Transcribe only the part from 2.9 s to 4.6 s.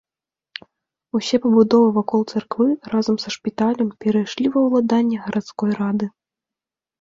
разам са шпіталем перайшлі